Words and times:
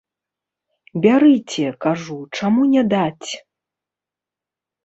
Бярыце, 1.03 1.67
кажу, 1.87 2.17
чаму 2.39 2.61
не 2.73 2.83
даць. 2.95 3.29